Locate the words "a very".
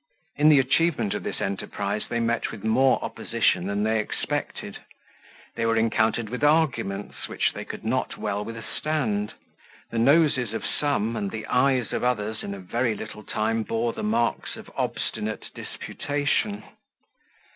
12.55-12.95